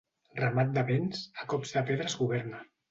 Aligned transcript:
Ramat 0.39 0.71
de 0.79 0.85
bens, 0.89 1.21
a 1.43 1.47
cops 1.55 1.77
de 1.77 1.87
pedra 1.93 2.13
es 2.13 2.21
governa. 2.25 2.69